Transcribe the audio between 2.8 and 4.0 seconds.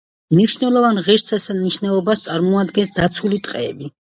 დაცული ტყეები.